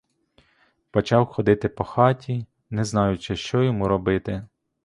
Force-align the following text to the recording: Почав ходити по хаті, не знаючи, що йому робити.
Почав 0.91 1.25
ходити 1.25 1.69
по 1.69 1.83
хаті, 1.83 2.45
не 2.69 2.85
знаючи, 2.85 3.35
що 3.35 3.63
йому 3.63 3.87
робити. 3.87 4.47